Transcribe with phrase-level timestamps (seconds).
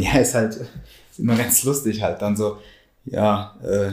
[0.00, 2.20] ja, ist halt ist immer ganz lustig halt.
[2.22, 2.58] Dann so,
[3.04, 3.92] ja, äh,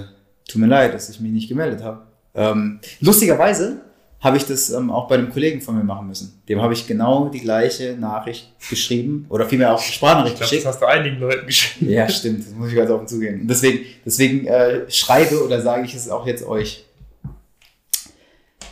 [0.50, 2.04] tut mir leid, dass ich mich nicht gemeldet habe.
[2.36, 3.82] Ähm, lustigerweise
[4.20, 6.42] habe ich das ähm, auch bei einem Kollegen von mir machen müssen.
[6.50, 10.66] Dem habe ich genau die gleiche Nachricht geschrieben oder vielmehr auch Sprachnachricht geschickt.
[10.66, 11.92] Das hast du einigen Leuten geschrieben.
[11.92, 13.42] Ja, stimmt, das muss ich ganz offen zugeben.
[13.42, 16.86] Und deswegen, deswegen äh, schreibe oder sage ich es auch jetzt euch.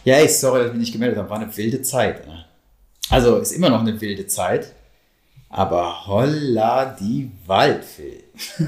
[0.04, 1.29] Ja, ey, sorry, dass ich mich nicht gemeldet habe.
[1.29, 2.21] War eine wilde Zeit.
[3.09, 4.73] Also ist immer noch eine wilde Zeit.
[5.55, 8.25] Aber holla die Waldfee.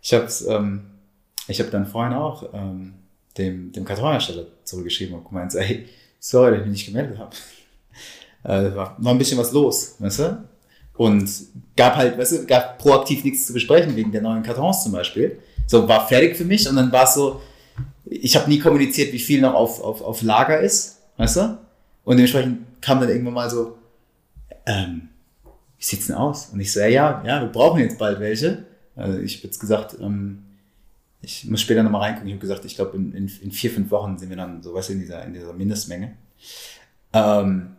[0.00, 0.84] ich hab's, ähm,
[1.48, 2.94] ich habe dann vorhin auch ähm,
[3.36, 5.88] dem, dem Kartonhersteller zurückgeschrieben und gemeint, ey,
[6.20, 7.34] sorry, dass ich mich nicht gemeldet habe.
[8.44, 10.42] Äh, war, war ein bisschen was los, weißt du?
[10.94, 11.30] Und
[11.76, 15.38] gab halt, weißt du, gab proaktiv nichts zu besprechen wegen der neuen Kartons zum Beispiel.
[15.68, 17.40] So, war fertig für mich und dann war es so,
[18.04, 21.58] ich habe nie kommuniziert, wie viel noch auf, auf, auf Lager ist, weißt du?
[22.02, 23.78] Und dementsprechend kam dann irgendwann mal so,
[24.66, 25.08] ähm,
[25.78, 26.50] wie sieht's denn aus?
[26.52, 28.64] Und ich so, ja, ja, ja, wir brauchen jetzt bald welche.
[28.94, 30.44] Also ich habe jetzt gesagt, ähm,
[31.22, 32.28] ich muss später nochmal reingucken.
[32.28, 34.74] Ich habe gesagt, ich glaube, in, in, in, vier, fünf Wochen sind wir dann so,
[34.74, 36.12] weißt du, in dieser, in dieser Mindestmenge.
[37.12, 37.76] Ähm,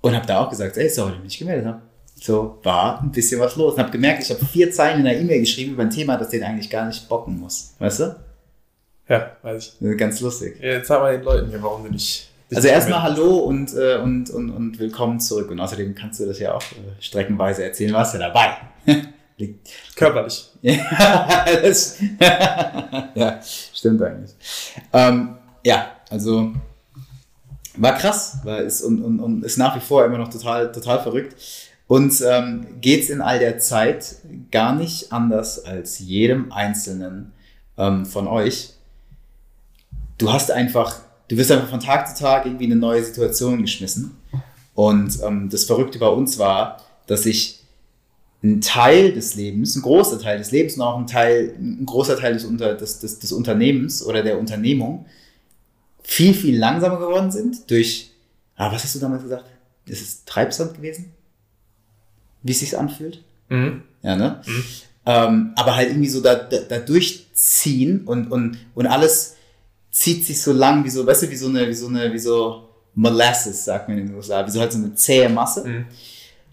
[0.00, 1.82] und habe da auch gesagt, ey, sorry, dass ich mich gemeldet habe.
[2.14, 3.74] So, war ein bisschen was los.
[3.74, 6.30] Und habe gemerkt, ich habe vier Zeilen in der E-Mail geschrieben über ein Thema, das
[6.30, 7.74] den eigentlich gar nicht bocken muss.
[7.78, 8.16] Weißt du?
[9.08, 9.98] Ja, weiß ich.
[9.98, 10.58] Ganz lustig.
[10.60, 12.30] Ja, jetzt sagen wir den Leuten hier, warum du nicht.
[12.54, 15.50] Also erstmal Hallo und, äh, und, und, und willkommen zurück.
[15.50, 18.56] Und außerdem kannst du das ja auch äh, streckenweise erzählen, warst ja dabei.
[19.96, 20.48] Körperlich.
[20.62, 21.98] das,
[23.14, 24.34] ja, stimmt eigentlich.
[24.92, 26.52] Ähm, ja, also
[27.76, 31.02] war krass, war ist und, und, und ist nach wie vor immer noch total, total
[31.02, 31.34] verrückt.
[31.88, 34.16] Und ähm, geht es in all der Zeit
[34.52, 37.32] gar nicht anders als jedem Einzelnen
[37.76, 38.70] ähm, von euch.
[40.18, 43.62] Du hast einfach, du wirst einfach von Tag zu Tag irgendwie in eine neue Situation
[43.62, 44.16] geschmissen.
[44.74, 47.60] Und ähm, das Verrückte bei uns war, dass ich
[48.42, 52.18] ein Teil des Lebens, ein großer Teil des Lebens und auch ein Teil, ein großer
[52.18, 55.06] Teil des, Unter, des, des, des Unternehmens oder der Unternehmung
[56.02, 58.12] viel, viel langsamer geworden sind durch,
[58.56, 59.46] ah, was hast du damals gesagt?
[59.86, 61.12] Ist es Treibsand gewesen?
[62.42, 63.24] Wie es sich anfühlt?
[63.48, 63.82] Mhm.
[64.02, 64.42] Ja, ne?
[64.46, 64.64] Mhm.
[65.06, 69.35] Ähm, aber halt irgendwie so da, da, da durchziehen und, und, und alles
[69.96, 72.18] zieht sich so lang wie so, weißt du, wie so eine, wie so eine, wie
[72.18, 75.66] so Molasses, sagt man in den USA, wie so halt so eine zähe Masse.
[75.66, 75.86] Mhm.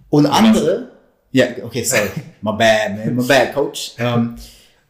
[0.10, 0.92] Und andere,
[1.32, 2.10] ja, okay, sorry.
[2.42, 3.16] My bad, man.
[3.18, 3.96] My bad, Coach.
[3.98, 4.36] Ähm,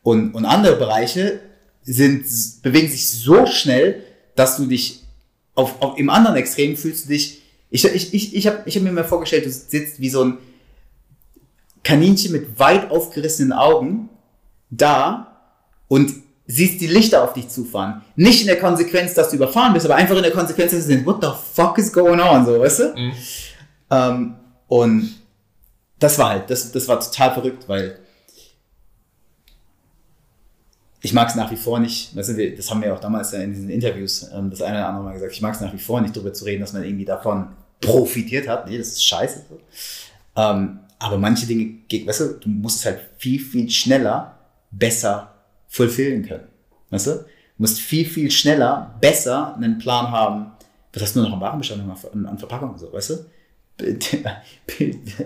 [0.04, 1.40] und, und andere Bereiche
[1.82, 2.26] sind,
[2.62, 4.04] bewegen sich so schnell,
[4.36, 5.02] dass du dich
[5.56, 7.42] auf, auf im anderen Extrem fühlst du dich.
[7.72, 10.38] Ich, ich, ich, ich habe ich hab mir mal vorgestellt, du sitzt wie so ein
[11.84, 14.10] Kaninchen mit weit aufgerissenen Augen
[14.70, 15.40] da
[15.88, 16.23] und
[16.54, 18.02] siehst die Lichter auf dich zufahren.
[18.16, 20.90] Nicht in der Konsequenz, dass du überfahren bist, aber einfach in der Konsequenz, dass du
[20.90, 22.94] denkst, what the fuck is going on, so, weißt du?
[22.96, 23.12] Mhm.
[23.90, 24.36] Ähm,
[24.68, 25.16] und
[25.98, 28.00] das war halt, das, das war total verrückt, weil
[31.02, 33.52] ich mag es nach wie vor nicht, weißt du, das haben wir auch damals in
[33.52, 36.02] diesen Interviews ähm, das eine oder andere Mal gesagt, ich mag es nach wie vor
[36.02, 37.48] nicht darüber zu reden, dass man irgendwie davon
[37.82, 38.70] profitiert hat.
[38.70, 39.44] Nee, das ist scheiße.
[40.36, 44.38] Ähm, aber manche Dinge, weißt du, du musst es halt viel, viel schneller
[44.72, 45.33] besser
[45.74, 46.48] fulfillen können.
[46.92, 47.12] Weißt du?
[47.14, 47.26] Du
[47.58, 50.52] musst viel, viel schneller besser einen Plan haben.
[50.94, 51.82] Was hast du nur noch am Warenbestand
[52.14, 53.16] an, Verpackung so, weißt du?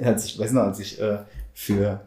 [0.01, 1.17] als ich weiß noch, als ich äh,
[1.53, 1.99] für,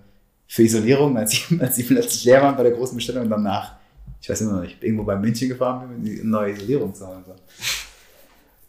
[0.46, 3.74] für Isolierung, als ich, als ich plötzlich leer war bei der großen Bestellung und danach,
[4.22, 7.06] ich weiß immer noch nicht, irgendwo bei München gefahren bin, um die neue Isolierung zu
[7.06, 7.22] haben.
[7.26, 7.34] So.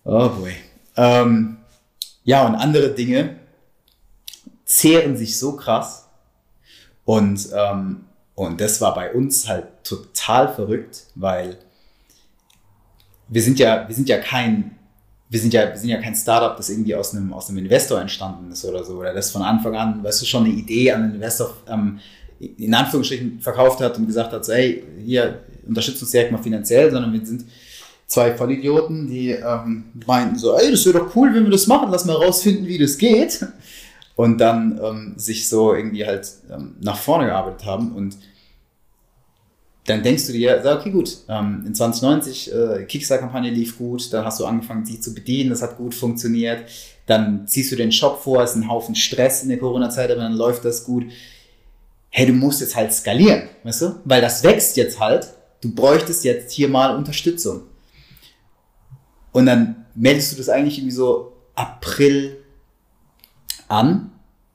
[0.04, 0.54] Oh boy.
[0.98, 1.58] Ähm,
[2.26, 3.38] ja, und andere Dinge
[4.66, 6.10] zehren sich so krass.
[7.06, 8.04] Und, ähm,
[8.36, 11.58] und das war bei uns halt total verrückt, weil
[13.28, 14.78] wir sind ja, wir sind ja kein
[15.32, 18.02] wir sind ja, wir sind ja kein Startup, das irgendwie aus einem, aus einem Investor
[18.02, 21.04] entstanden ist oder so, oder das von Anfang an, weißt du, schon eine Idee an
[21.04, 22.00] einen Investor ähm,
[22.58, 27.14] in Anführungsstrichen verkauft hat und gesagt hat, hey, hier, unterstützt uns direkt mal finanziell, sondern
[27.14, 27.46] wir sind
[28.08, 31.90] zwei Vollidioten, die ähm, meinten so, ey, das wäre doch cool, wenn wir das machen,
[31.90, 33.46] lass mal rausfinden, wie das geht.
[34.22, 38.18] Und dann ähm, sich so irgendwie halt ähm, nach vorne gearbeitet haben und
[39.88, 44.40] dann denkst du dir, okay, gut, ähm, in 2090, äh, Kickstarter-Kampagne lief gut, dann hast
[44.40, 46.70] du angefangen, sie zu bedienen, das hat gut funktioniert,
[47.08, 50.22] dann ziehst du den Shop vor, es ist ein Haufen Stress in der Corona-Zeit, aber
[50.22, 51.06] dann läuft das gut.
[52.12, 53.96] Hey, du musst jetzt halt skalieren, weißt du?
[54.06, 57.62] Weil das wächst jetzt halt, du bräuchtest jetzt hier mal Unterstützung.
[59.32, 62.38] Und dann meldest du das eigentlich irgendwie so April
[63.68, 64.11] an,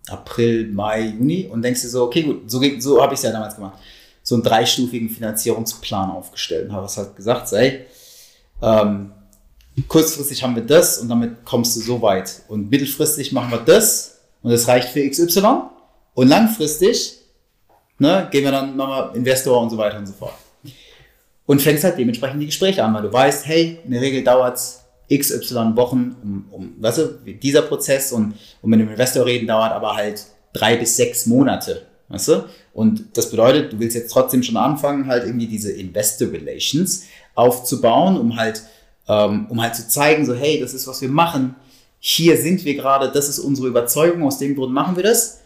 [0.09, 3.33] April, Mai, Juni und denkst dir so, okay, gut, so, so habe ich es ja
[3.33, 3.79] damals gemacht
[4.27, 7.87] so einen dreistufigen Finanzierungsplan aufgestellt und habe es halt gesagt, sei,
[8.61, 9.13] ähm,
[9.87, 12.43] kurzfristig haben wir das und damit kommst du so weit.
[12.49, 15.69] Und mittelfristig machen wir das und das reicht für XY.
[16.15, 17.19] Und langfristig
[18.01, 20.35] ne, gehen wir dann nochmal Investor und so weiter und so fort.
[21.47, 24.57] Und fängst halt dementsprechend die Gespräche an, weil du weißt, hey, in der Regel dauert
[24.57, 24.83] es
[25.13, 29.73] XY Wochen, um, um weißt du, dieser Prozess und um mit dem Investor reden dauert
[29.73, 32.45] aber halt drei bis sechs Monate, weißt du?
[32.73, 37.05] Und das bedeutet, du willst jetzt trotzdem schon anfangen, halt irgendwie diese Investor Relations
[37.35, 38.63] aufzubauen, um halt
[39.09, 41.55] ähm, um halt zu zeigen, so hey, das ist, was wir machen.
[41.99, 45.41] Hier sind wir gerade, das ist unsere Überzeugung, aus dem Grund machen wir das.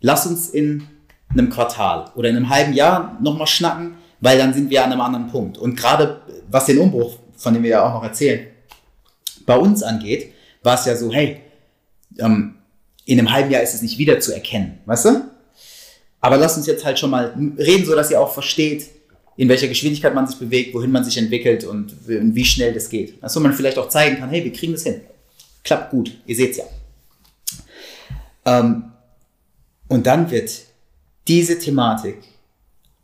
[0.00, 0.86] Lass uns in
[1.30, 5.00] einem Quartal oder in einem halben Jahr nochmal schnacken, weil dann sind wir an einem
[5.00, 5.58] anderen Punkt.
[5.58, 6.20] Und gerade
[6.50, 8.46] was den Umbruch, von dem wir ja auch noch erzählen,
[9.50, 10.32] bei uns angeht,
[10.62, 11.40] war es ja so, hey,
[12.20, 12.54] ähm,
[13.04, 15.24] in einem halben Jahr ist es nicht wieder zu erkennen, weißt du?
[16.20, 18.86] Aber lass uns jetzt halt schon mal reden, so dass ihr auch versteht,
[19.36, 23.20] in welcher Geschwindigkeit man sich bewegt, wohin man sich entwickelt und wie schnell das geht.
[23.20, 25.00] Also man vielleicht auch zeigen kann, hey, wir kriegen das hin.
[25.64, 26.64] Klappt gut, ihr seht es ja.
[28.44, 28.84] Ähm,
[29.88, 30.52] und dann wird
[31.26, 32.18] diese Thematik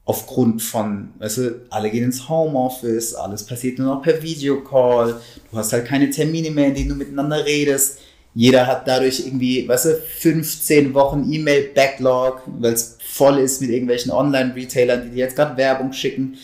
[0.06, 5.20] aufgrund von, weißt du, alle gehen ins Homeoffice, alles passiert nur noch per Videocall,
[5.50, 7.99] du hast halt keine Termine mehr, in denen du miteinander redest.
[8.32, 14.12] Jeder hat dadurch irgendwie, weißt du, 15 Wochen E-Mail-Backlog, weil es voll ist mit irgendwelchen
[14.12, 16.37] Online-Retailern, die dir jetzt gerade Werbung schicken.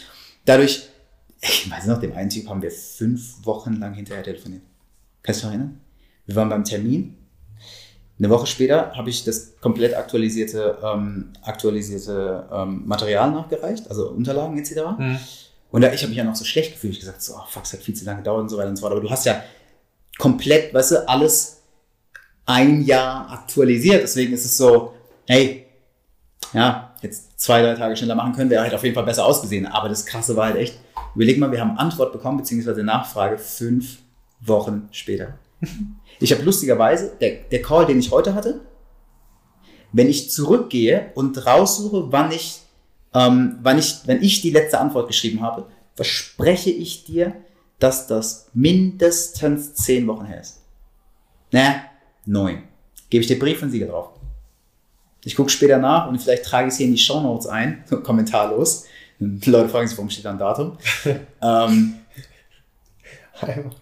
[0.45, 0.89] Dadurch,
[1.41, 4.63] ich weiß noch, dem einen Typ haben wir fünf Wochen lang hinterher telefoniert.
[5.23, 5.81] Kannst du dich erinnern?
[6.27, 7.17] Wir waren beim Termin.
[8.19, 14.59] Eine Woche später habe ich das komplett aktualisierte, ähm, aktualisierte ähm, Material nachgereicht, also Unterlagen
[14.59, 14.75] etc.
[14.99, 15.19] Mhm.
[15.71, 16.93] Und da, ich habe mich ja noch so schlecht gefühlt.
[16.93, 18.77] Ich gesagt, so, oh, fuck, es hat viel zu lange gedauert und so weiter und
[18.77, 18.93] so fort.
[18.93, 19.43] Aber du hast ja
[20.19, 21.63] komplett, weißt du, alles
[22.45, 24.03] ein Jahr aktualisiert.
[24.03, 24.95] Deswegen ist es so,
[25.27, 25.67] hey,
[26.53, 29.67] ja, jetzt zwei, drei Tage schneller machen können, wäre halt auf jeden Fall besser ausgesehen.
[29.67, 30.79] Aber das Krasse war halt echt,
[31.15, 33.99] überleg mal, wir haben Antwort bekommen, beziehungsweise Nachfrage fünf
[34.41, 35.39] Wochen später.
[36.21, 38.61] Ich habe lustigerweise, der, der Call, den ich heute hatte,
[39.93, 42.61] wenn ich zurückgehe und raussuche, wann ich,
[43.15, 47.35] ähm, wann ich, wenn ich die letzte Antwort geschrieben habe, verspreche ich dir,
[47.79, 50.63] dass das mindestens zehn Wochen her ist.
[51.51, 51.83] Naja,
[52.25, 52.63] neun.
[53.11, 54.11] Gebe ich dir Brief von Sieger drauf.
[55.25, 57.85] Ich gucke später nach und vielleicht trage ich es hier in die Show Notes ein,
[58.03, 58.87] kommentarlos.
[59.19, 60.79] Die Leute fragen sich, warum steht da ein Datum?
[61.43, 61.95] ähm,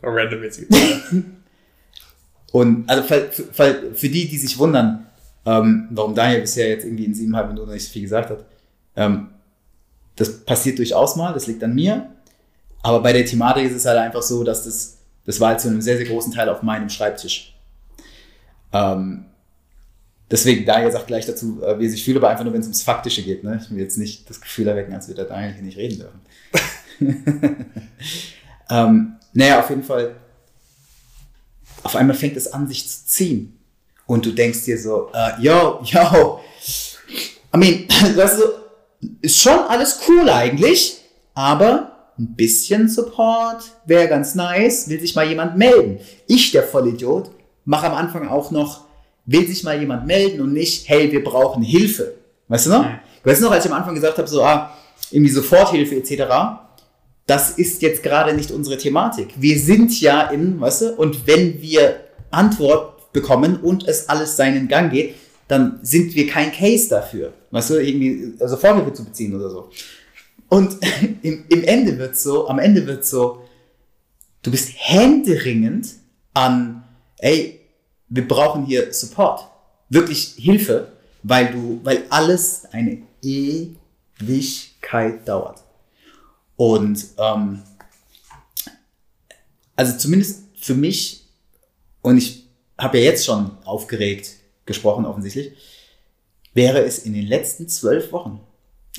[0.03, 0.63] Random jetzt.
[2.53, 5.07] Und also für, für, die, die sich wundern,
[5.47, 8.45] ähm, warum Daniel bisher jetzt irgendwie in siebeneinhalb Minuten nicht so viel gesagt hat,
[8.97, 9.29] ähm,
[10.17, 12.11] das passiert durchaus mal, das liegt an mir.
[12.83, 15.69] Aber bei der Thematik ist es halt einfach so, dass das, das war halt zu
[15.69, 17.57] einem sehr, sehr großen Teil auf meinem Schreibtisch.
[18.73, 19.27] Ähm,
[20.31, 22.67] deswegen, Daniel sagt gleich dazu, äh, wie er sich fühlt, aber einfach nur, wenn es
[22.67, 23.45] ums Faktische geht.
[23.45, 23.61] Ne?
[23.63, 26.21] Ich will jetzt nicht das Gefühl erwecken, als würde Daniel hier nicht reden dürfen.
[28.71, 30.17] ähm, naja, auf jeden Fall,
[31.83, 33.59] auf einmal fängt es an, sich zu ziehen.
[34.07, 36.41] Und du denkst dir so, uh, yo, yo,
[37.55, 37.87] I mean,
[38.17, 38.45] weißt du,
[39.23, 41.01] ist schon alles cool eigentlich,
[41.35, 46.01] aber ein bisschen Support wäre ganz nice, will sich mal jemand melden.
[46.27, 47.31] Ich, der Vollidiot,
[47.65, 48.83] mache am Anfang auch noch,
[49.25, 52.15] will sich mal jemand melden und nicht, hey, wir brauchen Hilfe.
[52.49, 52.85] Weißt du noch?
[53.25, 54.77] Weißt du noch, als ich am Anfang gesagt habe, so, ah,
[55.11, 56.23] irgendwie Soforthilfe etc.,
[57.31, 59.29] das ist jetzt gerade nicht unsere Thematik.
[59.37, 62.01] Wir sind ja in, weißt du, und wenn wir
[62.33, 65.15] Antwort bekommen und es alles seinen Gang geht,
[65.47, 69.71] dann sind wir kein Case dafür, weißt du, irgendwie Soforthilfe zu beziehen oder so.
[70.49, 70.77] Und
[71.23, 73.45] im, im Ende wird so, am Ende wird so,
[74.43, 75.87] du bist händeringend
[76.35, 76.83] an,
[77.19, 77.61] ey,
[78.09, 79.47] wir brauchen hier Support,
[79.89, 80.89] wirklich Hilfe,
[81.23, 85.60] weil du, weil alles eine Ewigkeit dauert.
[86.61, 87.63] Und ähm,
[89.77, 91.25] also zumindest für mich,
[92.03, 94.33] und ich habe ja jetzt schon aufgeregt
[94.67, 95.57] gesprochen offensichtlich,
[96.53, 98.41] wäre es in den letzten zwölf Wochen,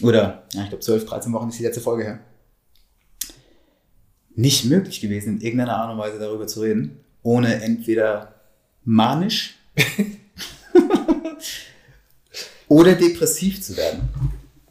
[0.01, 2.20] oder ja, ich glaube zwölf, 13 Wochen ist die letzte Folge her,
[4.34, 8.41] nicht möglich gewesen, in irgendeiner Art und Weise darüber zu reden, ohne entweder
[8.84, 9.60] manisch
[12.68, 14.10] oder depressiv zu werden.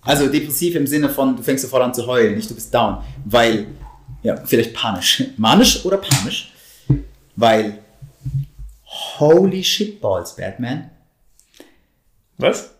[0.02, 3.02] Also depressiv im Sinne von, du fängst sofort an zu heulen, nicht du bist down,
[3.24, 3.66] weil,
[4.22, 5.24] ja, vielleicht panisch.
[5.36, 6.52] Manisch oder panisch,
[7.36, 7.78] weil,
[8.84, 10.90] holy shit balls, Batman.
[12.38, 12.70] Was?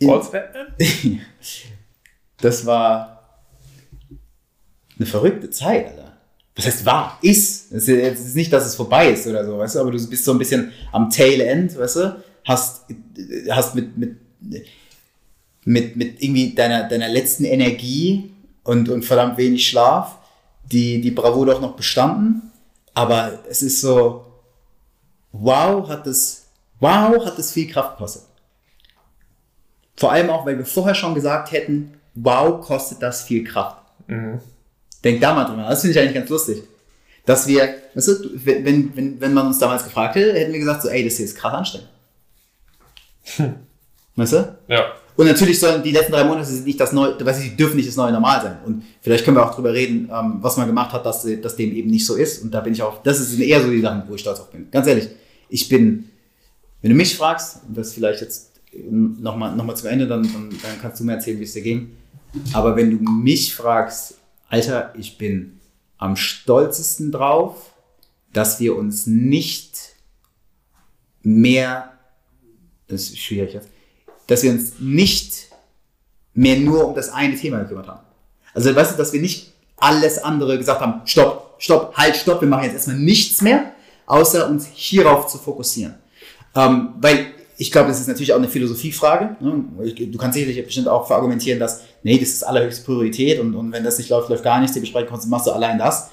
[0.00, 0.74] Balls, Batman?
[2.40, 3.40] das war
[4.98, 6.12] eine verrückte Zeit, Alter
[6.54, 7.72] was heißt war, ist.
[7.72, 10.32] Es ist nicht, dass es vorbei ist oder so, weißt du, aber du bist so
[10.32, 12.84] ein bisschen am Tail End, weißt du, hast,
[13.50, 14.16] hast mit, mit,
[15.64, 18.32] mit, mit irgendwie deiner, deiner letzten Energie
[18.64, 20.18] und, und verdammt wenig Schlaf
[20.64, 22.52] die, die Bravo doch noch bestanden
[22.94, 24.26] aber es ist so,
[25.32, 26.46] wow, hat es,
[26.78, 28.22] wow, hat es viel Kraft gekostet.
[29.96, 33.78] Vor allem auch, weil wir vorher schon gesagt hätten, wow, kostet das viel Kraft.
[34.06, 34.40] Mhm.
[35.04, 35.68] Denk da mal drüber.
[35.68, 36.62] Das finde ich eigentlich ganz lustig.
[37.24, 40.82] Dass wir, weißt du, wenn, wenn, wenn man uns damals gefragt hätte, hätten wir gesagt,
[40.82, 41.88] so, ey, das hier ist krass anstrengend.
[44.16, 44.58] Weißt du?
[44.68, 44.92] Ja.
[45.16, 47.96] Und natürlich sollen die letzten drei Monate nicht das neue, ich, die dürfen nicht das
[47.96, 48.56] neue Normal sein.
[48.64, 51.72] Und vielleicht können wir auch drüber reden, ähm, was man gemacht hat, dass, dass dem
[51.74, 52.42] eben nicht so ist.
[52.42, 54.50] Und da bin ich auch, das ist eher so die Sachen, wo ich stolz auf
[54.50, 54.70] bin.
[54.70, 55.08] Ganz ehrlich,
[55.48, 56.08] ich bin,
[56.80, 58.52] wenn du mich fragst, das vielleicht jetzt
[58.90, 61.62] nochmal noch mal zum Ende, dann, dann, dann kannst du mir erzählen, wie es dir
[61.62, 61.90] ging.
[62.54, 64.14] Aber wenn du mich fragst,
[64.48, 65.60] Alter, ich bin
[65.98, 67.72] am stolzesten drauf,
[68.32, 69.92] dass wir uns nicht
[71.22, 71.92] mehr,
[72.88, 73.68] das ist schwierig jetzt,
[74.32, 75.48] dass wir uns nicht
[76.34, 78.00] mehr nur um das eine Thema gekümmert haben.
[78.54, 82.48] Also weißt du, dass wir nicht alles andere gesagt haben, stopp, stopp, halt, stopp, wir
[82.48, 83.72] machen jetzt erstmal nichts mehr,
[84.06, 85.96] außer uns hierauf zu fokussieren.
[86.54, 87.26] Ähm, weil
[87.58, 89.36] ich glaube, das ist natürlich auch eine Philosophiefrage.
[89.40, 89.64] Ne?
[90.06, 93.84] Du kannst sicherlich bestimmt auch verargumentieren, dass, nee, das ist allerhöchste Priorität und, und wenn
[93.84, 96.10] das nicht läuft, läuft gar nichts, die Besprechung machst du allein das.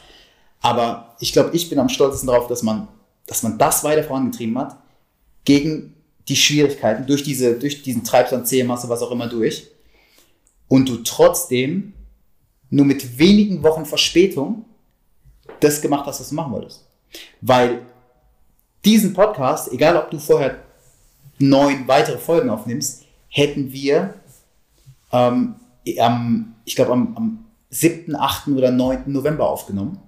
[0.61, 2.89] Aber ich glaube, ich bin am stolzesten darauf, dass man,
[3.27, 4.75] dass man das weiter vorangetrieben hat,
[5.45, 5.95] gegen
[6.29, 9.67] die Schwierigkeiten, durch, diese, durch diesen Treibsand, Zählmasse, was auch immer durch.
[10.67, 11.93] Und du trotzdem
[12.69, 14.65] nur mit wenigen Wochen Verspätung
[15.59, 16.85] das gemacht hast, was du machen wolltest.
[17.41, 17.81] Weil
[18.85, 20.59] diesen Podcast, egal ob du vorher
[21.39, 24.13] neun weitere Folgen aufnimmst, hätten wir
[25.11, 25.55] ähm,
[25.97, 28.49] am, ich glaube, am, am 7., 8.
[28.49, 29.03] oder 9.
[29.07, 29.99] November aufgenommen,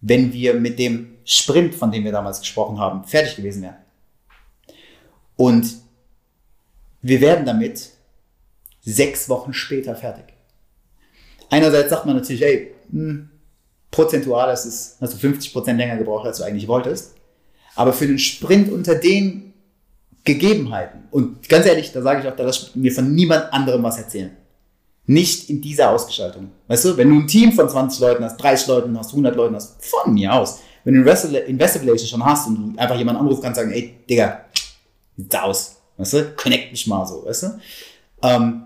[0.00, 3.76] wenn wir mit dem Sprint, von dem wir damals gesprochen haben, fertig gewesen wären.
[5.38, 5.76] Und
[7.00, 7.90] wir werden damit
[8.80, 10.24] sechs Wochen später fertig.
[11.48, 13.30] Einerseits sagt man natürlich, ey, hm,
[13.90, 17.14] prozentual hast, es, hast du 50% länger gebraucht, als du eigentlich wolltest.
[17.76, 19.54] Aber für den Sprint unter den
[20.24, 23.96] Gegebenheiten, und ganz ehrlich, da sage ich auch, da lass mir von niemand anderem was
[23.96, 24.36] erzählen.
[25.06, 26.50] Nicht in dieser Ausgestaltung.
[26.66, 29.54] Weißt du, wenn du ein Team von 20 Leuten hast, 30 Leuten hast, 100 Leuten
[29.54, 30.58] hast, von mir aus.
[30.82, 34.44] Wenn du Investor Relation schon hast und du einfach jemanden anrufst, kannst sagen, ey, Digga,
[35.18, 35.76] sieht's aus.
[35.98, 37.60] Weißt du, connect mich mal so, weißt du.
[38.22, 38.64] Ähm,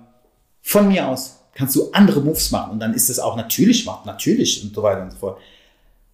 [0.60, 4.06] von mir aus kannst du andere Moves machen und dann ist es auch natürlich machen,
[4.06, 5.40] natürlich und so weiter und so fort.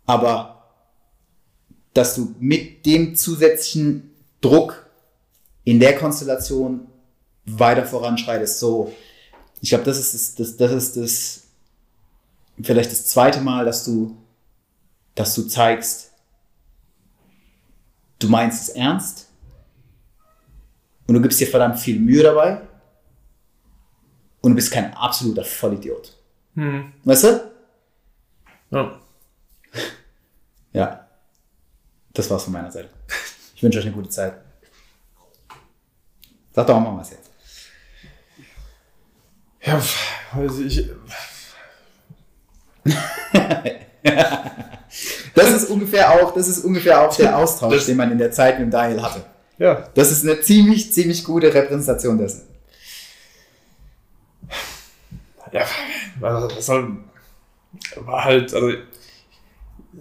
[0.06, 0.64] Aber
[1.92, 4.86] dass du mit dem zusätzlichen Druck
[5.64, 6.88] in der Konstellation
[7.44, 8.92] weiter voranschreitest, so,
[9.60, 11.42] ich glaube, das ist das, das, das ist das,
[12.62, 14.16] vielleicht das zweite Mal, dass du,
[15.14, 16.12] dass du zeigst,
[18.18, 19.27] du meinst es ernst
[21.08, 22.60] und du gibst dir verdammt viel Mühe dabei
[24.42, 26.14] und du bist kein absoluter Vollidiot.
[26.54, 26.92] Hm.
[27.02, 27.50] Weißt du?
[28.70, 29.00] Ja.
[30.70, 31.08] Ja.
[32.12, 32.90] Das war's von meiner Seite.
[33.56, 34.34] Ich wünsche euch eine gute Zeit.
[36.52, 37.30] Sag doch auch mal was jetzt.
[39.62, 39.80] Ja,
[40.32, 40.88] also ich.
[45.34, 48.30] das ist ungefähr auch, das ist ungefähr auch der Austausch, das, den man in der
[48.30, 49.24] Zeit mit Daniel hatte.
[49.58, 49.84] Ja.
[49.94, 52.42] Das ist eine ziemlich, ziemlich gute Repräsentation dessen.
[55.52, 55.64] Ja,
[56.20, 56.98] was soll.
[57.96, 58.70] War halt, also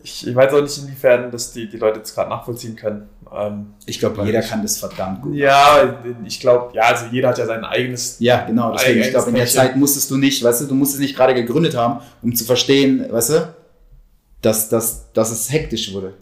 [0.03, 3.09] ich, ich weiß auch nicht, inwiefern das die, die Leute jetzt gerade nachvollziehen können.
[3.33, 5.35] Ähm, ich glaube, jeder ich, kann das verdammt gut.
[5.35, 8.17] Ja, ich glaube, ja, also jeder hat ja sein eigenes.
[8.19, 8.73] Ja, genau.
[8.73, 11.15] Deswegen, ich glaube, in der Zeit musstest du nicht, weißt du, du musst es nicht
[11.15, 13.53] gerade gegründet haben, um zu verstehen, weißt du,
[14.41, 16.13] dass, dass, dass es hektisch wurde.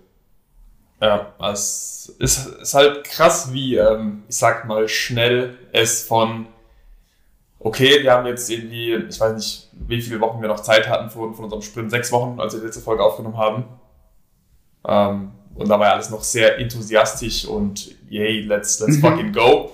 [1.02, 6.48] Ja, es ist, ist halt krass, wie, ähm, ich sag mal, schnell es von,
[7.60, 11.10] okay, wir haben jetzt irgendwie, ich weiß nicht, wie viele Wochen wir noch Zeit hatten
[11.10, 13.66] von, von unserem Sprint, sechs Wochen, als wir die letzte Folge aufgenommen haben.
[14.88, 19.72] Ähm, und da war ja alles noch sehr enthusiastisch und yay, let's, let's fucking go.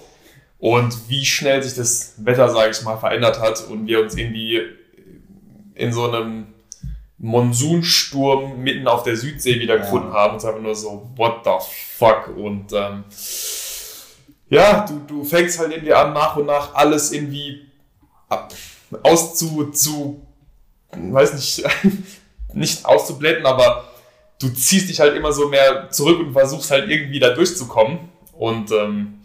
[0.58, 4.62] Und wie schnell sich das Wetter, sage ich mal, verändert hat und wir uns irgendwie
[5.74, 6.48] in so einem
[7.22, 10.16] Monsunsturm mitten auf der Südsee wiedergefunden ja.
[10.16, 10.32] haben.
[10.32, 11.52] Und es einfach nur so, what the
[11.98, 12.36] fuck?
[12.36, 13.04] Und ähm,
[14.50, 17.68] ja, du, du fängst halt irgendwie an, nach und nach alles irgendwie
[19.04, 20.26] auszu, zu,
[20.92, 21.64] weiß nicht,
[22.54, 23.86] nicht auszublenden, aber
[24.42, 28.00] du ziehst dich halt immer so mehr zurück und versuchst halt irgendwie da durchzukommen.
[28.34, 29.22] Und ähm,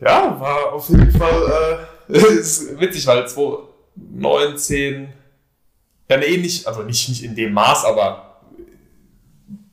[0.00, 5.12] ja, war auf jeden Fall äh, ist witzig, weil 2019
[6.08, 8.40] ein ähnlich, also nicht, nicht in dem Maß, aber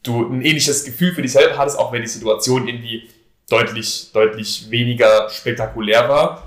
[0.03, 3.09] du ein ähnliches Gefühl für dich selber hattest, auch wenn die Situation irgendwie
[3.49, 6.45] deutlich, deutlich weniger spektakulär war.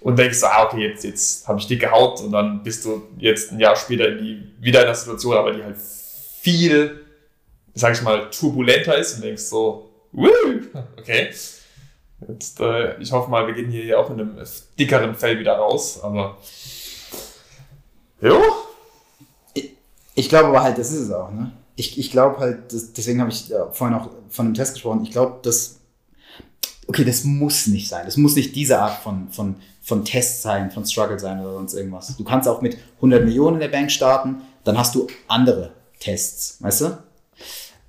[0.00, 3.52] Und denkst, ah, okay, jetzt, jetzt habe ich dicke Haut und dann bist du jetzt
[3.52, 7.00] ein Jahr später in die, wieder in der Situation, aber die halt viel
[7.74, 9.90] sag ich mal, turbulenter ist und denkst so,
[10.98, 11.30] okay.
[12.28, 14.38] Jetzt, äh, ich hoffe mal, wir gehen hier auch in einem
[14.78, 16.36] dickeren Fell wieder raus, aber
[18.20, 18.42] jo.
[20.20, 21.52] Ich, glaube aber halt, das ist es auch, ne?
[21.76, 25.02] Ich, ich glaube halt, das, deswegen habe ich ja, vorhin auch von einem Test gesprochen,
[25.02, 25.80] ich glaube, das,
[26.86, 28.04] okay, das muss nicht sein.
[28.04, 31.72] Das muss nicht diese Art von, von, von Test sein, von Struggle sein oder sonst
[31.72, 32.14] irgendwas.
[32.16, 36.58] Du kannst auch mit 100 Millionen in der Bank starten, dann hast du andere Tests,
[36.60, 36.86] weißt du?
[36.86, 36.96] Ähm,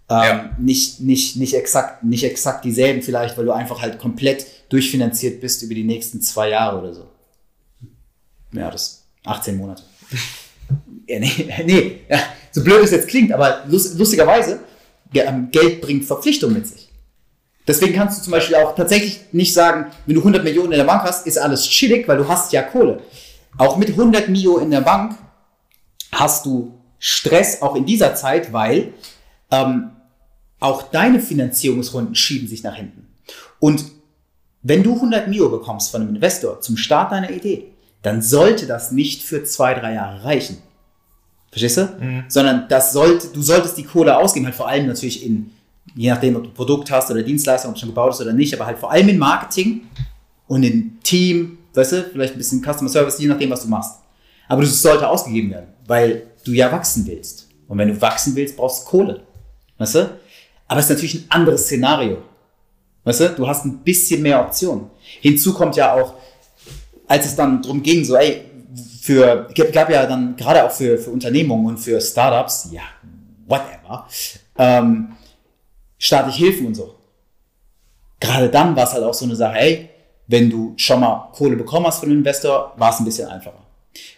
[0.09, 0.55] ja.
[0.57, 5.63] nicht, nicht, nicht, exakt, nicht exakt dieselben vielleicht, weil du einfach halt komplett durchfinanziert bist
[5.63, 7.09] über die nächsten zwei Jahre oder so.
[8.53, 9.83] Ja, das 18 Monate.
[11.11, 12.19] ja, nee, nee, ja,
[12.51, 14.59] so blöd es jetzt klingt, aber lustigerweise,
[15.13, 16.89] ähm, Geld bringt Verpflichtungen mit sich.
[17.67, 20.85] Deswegen kannst du zum Beispiel auch tatsächlich nicht sagen, wenn du 100 Millionen in der
[20.85, 23.01] Bank hast, ist alles chillig, weil du hast ja Kohle.
[23.57, 25.15] Auch mit 100 Mio in der Bank
[26.11, 28.93] hast du Stress auch in dieser Zeit, weil
[29.51, 29.91] ähm,
[30.59, 33.07] auch deine Finanzierungsrunden schieben sich nach hinten.
[33.59, 33.85] Und
[34.63, 38.91] wenn du 100 Mio bekommst von einem Investor zum Start deiner Idee, dann sollte das
[38.91, 40.57] nicht für zwei, drei Jahre reichen.
[41.51, 41.81] Verstehst du?
[41.99, 42.23] Mhm.
[42.27, 45.51] Sondern das sollte, du solltest die Kohle ausgeben, halt vor allem natürlich in,
[45.95, 48.53] je nachdem, ob du Produkt hast oder Dienstleistung, ob es schon gebaut ist oder nicht,
[48.53, 49.81] aber halt vor allem in Marketing
[50.47, 53.99] und in Team, weißt du, vielleicht ein bisschen Customer Service, je nachdem, was du machst.
[54.47, 57.49] Aber das sollte ausgegeben werden, weil du ja wachsen willst.
[57.67, 59.23] Und wenn du wachsen willst, brauchst du Kohle.
[59.77, 60.19] Weißt du?
[60.67, 62.17] Aber es ist natürlich ein anderes Szenario.
[63.03, 63.29] Weißt du?
[63.29, 64.89] Du hast ein bisschen mehr Optionen.
[65.21, 66.15] Hinzu kommt ja auch,
[67.07, 68.50] als es dann darum ging, so, ey,
[69.01, 72.81] für, gab ja dann gerade auch für, für Unternehmungen und für Startups, ja,
[73.47, 74.07] whatever,
[74.57, 75.13] ähm,
[75.97, 76.95] staatliche Hilfen und so.
[78.19, 79.89] Gerade dann war es halt auch so eine Sache, hey,
[80.27, 83.65] wenn du schon mal Kohle bekommen hast von einem Investor, war es ein bisschen einfacher.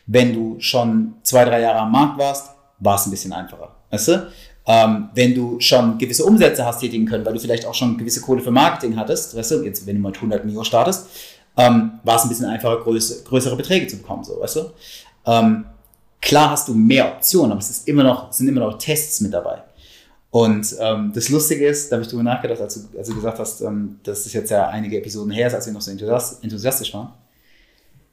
[0.06, 3.76] Wenn du schon zwei, drei Jahre am Markt warst, war es ein bisschen einfacher.
[3.90, 4.28] Weißt du?
[4.66, 8.22] Ähm, wenn du schon gewisse Umsätze hast tätigen können, weil du vielleicht auch schon gewisse
[8.22, 11.08] Kohle für Marketing hattest, weißt du, jetzt wenn du mal 100 Mio startest,
[11.58, 14.72] ähm, war es ein bisschen einfacher, größere, größere Beträge zu bekommen, so, weißt du?
[15.26, 15.66] Ähm,
[16.22, 19.34] klar hast du mehr Optionen, aber es ist immer noch, sind immer noch Tests mit
[19.34, 19.64] dabei.
[20.32, 23.38] Und ähm, das Lustige ist, da habe ich drüber nachgedacht, als du, als du gesagt
[23.38, 26.92] hast, ähm, dass es jetzt ja einige Episoden her ist, als wir noch so enthusiastisch
[26.94, 27.14] waren.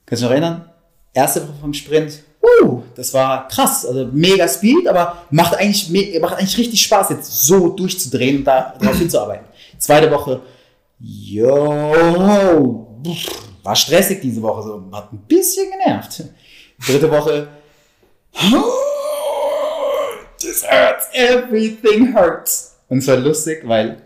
[0.04, 0.70] Kannst du dich noch erinnern?
[1.14, 2.22] Erste Woche vom Sprint,
[2.62, 7.46] uh, das war krass, also mega Speed, aber macht eigentlich, macht eigentlich richtig Spaß, jetzt
[7.46, 9.46] so durchzudrehen und da drauf hinzuarbeiten.
[9.78, 10.42] Zweite Woche,
[10.98, 12.89] yo,
[13.62, 16.24] war stressig diese Woche, so hat ein bisschen genervt.
[16.86, 17.48] Dritte Woche,
[20.40, 22.76] this hurts, everything hurts.
[22.88, 24.02] Und es war lustig, weil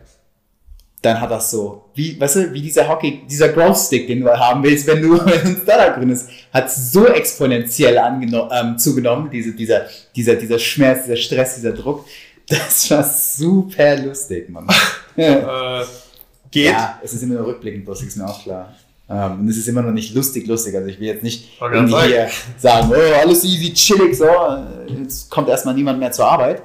[1.04, 4.30] dann hat das so, wie, weißt du, wie dieser Hockey, dieser Growth Stick, den du
[4.30, 8.00] haben willst, wenn du ein Startup gründest, hat so exponentiell
[8.50, 12.06] ähm, zugenommen, diese, dieser, dieser, dieser Schmerz, dieser Stress, dieser Druck.
[12.46, 14.66] Das war super lustig, Mann.
[15.16, 15.84] äh,
[16.50, 16.66] geht.
[16.66, 18.74] Ja, es ist immer nur rückblickend lustig, ist mir auch klar.
[19.08, 20.74] Ähm, und es ist immer noch nicht lustig, lustig.
[20.74, 24.26] Also ich will jetzt nicht irgendwie hier sagen, oh, alles easy, chillig, so.
[24.86, 26.62] Jetzt kommt erstmal niemand mehr zur Arbeit.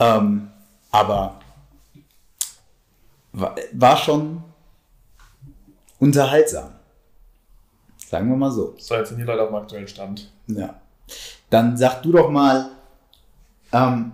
[0.00, 0.48] Ähm,
[0.90, 1.40] aber
[3.32, 4.42] war, war schon
[5.98, 6.72] unterhaltsam.
[8.08, 8.74] Sagen wir mal so.
[8.78, 10.30] So, jetzt sind die Leute auf dem aktuellen Stand.
[10.48, 10.80] Ja.
[11.48, 12.70] Dann sag du doch mal,
[13.72, 14.12] ähm,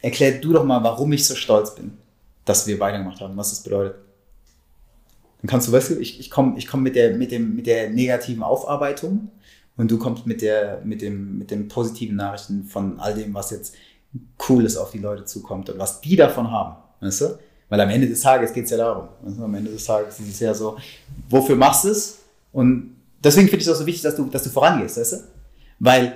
[0.00, 1.96] erklär du doch mal, warum ich so stolz bin,
[2.44, 3.96] dass wir weitergemacht haben, was das bedeutet.
[5.40, 7.66] Dann kannst du, weißt du, ich, ich komme ich komm mit, der, mit, dem, mit
[7.66, 9.30] der negativen Aufarbeitung
[9.76, 13.50] und du kommst mit, der, mit, dem, mit den positiven Nachrichten von all dem, was
[13.50, 13.74] jetzt
[14.36, 16.76] Cooles auf die Leute zukommt und was die davon haben.
[17.00, 17.38] Weißt du?
[17.68, 19.08] Weil am Ende des Tages geht es ja darum.
[19.22, 19.44] Weißt du?
[19.44, 20.76] Am Ende des Tages ist es ja so,
[21.28, 22.18] wofür machst du es?
[22.52, 25.16] Und deswegen finde ich es auch so wichtig, dass du, dass du vorangehst, weißt du?
[25.78, 26.14] Weil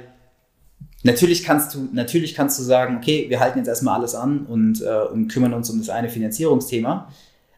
[1.02, 4.80] natürlich kannst du, natürlich kannst du sagen, okay, wir halten jetzt erstmal alles an und,
[4.82, 7.08] äh, und kümmern uns um das eine Finanzierungsthema.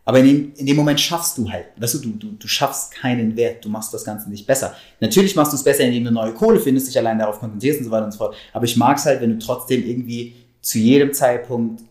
[0.05, 2.93] Aber in dem, in dem Moment schaffst du halt, weißt du, du, du, du schaffst
[2.93, 4.75] keinen Wert, du machst das Ganze nicht besser.
[5.01, 7.87] Natürlich machst du es besser, indem du neue Kohle findest, dich allein darauf konzentrierst und
[7.87, 8.35] so weiter und so fort.
[8.53, 11.83] Aber ich mag es halt, wenn du trotzdem irgendwie zu jedem Zeitpunkt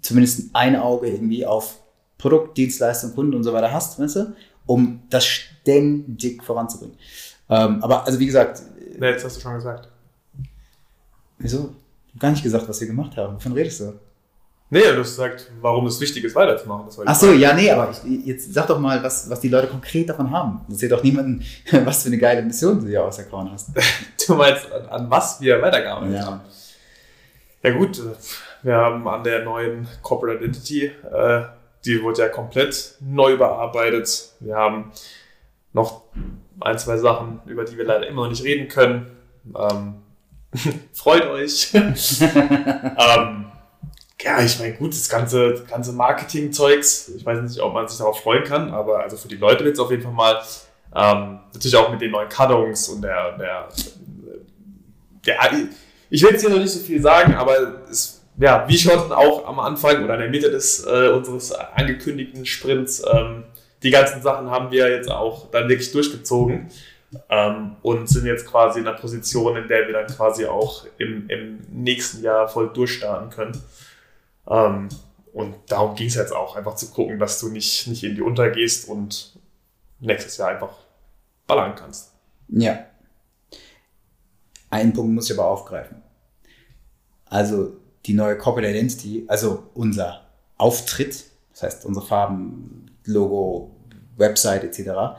[0.00, 1.78] zumindest ein Auge irgendwie auf
[2.16, 4.36] Produkt, Dienstleistung, Kunden und so weiter hast, weißt du,
[4.66, 6.96] um das ständig voranzubringen.
[7.50, 8.62] Ähm, aber also wie gesagt.
[8.98, 9.88] Nee, jetzt hast du schon gesagt.
[11.38, 11.74] Wieso?
[12.06, 13.36] Ich habe gar nicht gesagt, was wir gemacht haben.
[13.36, 13.94] Wovon redest du?
[14.72, 16.86] Nee, du hast gesagt, warum es wichtig ist, weiterzumachen.
[17.04, 20.08] Ach so, ja, nee, aber ich, jetzt sag doch mal, was, was die Leute konkret
[20.08, 20.62] davon haben.
[20.66, 21.44] Das sieht doch niemanden,
[21.84, 23.68] was für eine geile Mission du hier auserkoren hast.
[24.26, 26.24] du meinst, an, an, was wir weitergearbeitet ja.
[26.24, 26.40] haben?
[27.62, 28.00] Ja gut,
[28.62, 31.42] wir haben an der neuen Corporate Identity, äh,
[31.84, 34.30] die wurde ja komplett neu überarbeitet.
[34.40, 34.90] Wir haben
[35.74, 36.04] noch
[36.60, 39.18] ein, zwei Sachen, über die wir leider immer noch nicht reden können.
[39.54, 39.96] Ähm,
[40.94, 41.74] freut euch.
[41.74, 43.51] ähm,
[44.22, 48.20] ja, ich meine, gut, das ganze, ganze Marketing-Zeugs, ich weiß nicht, ob man sich darauf
[48.20, 50.40] freuen kann, aber also für die Leute wird es auf jeden Fall mal
[50.94, 53.68] ähm, natürlich auch mit den neuen Cuttings und der, der,
[55.26, 55.36] der
[56.10, 59.46] ich will jetzt hier noch nicht so viel sagen, aber es, ja, wie schon auch
[59.46, 63.44] am Anfang oder in der Mitte des äh, unseres angekündigten Sprints, ähm,
[63.82, 66.70] die ganzen Sachen haben wir jetzt auch dann wirklich durchgezogen
[67.28, 71.28] ähm, und sind jetzt quasi in einer Position, in der wir dann quasi auch im,
[71.28, 73.52] im nächsten Jahr voll durchstarten können.
[74.48, 74.88] Ähm,
[75.32, 78.22] und darum ging es jetzt auch, einfach zu gucken, dass du nicht, nicht in die
[78.22, 79.38] untergehst und
[80.00, 80.74] nächstes Jahr einfach
[81.46, 82.12] ballern kannst.
[82.48, 82.86] Ja.
[84.70, 86.02] Einen Punkt muss ich aber aufgreifen.
[87.26, 90.26] Also die neue Corporate Identity, also unser
[90.58, 93.74] Auftritt, das heißt unsere Farben, Logo,
[94.16, 95.18] Website etc.,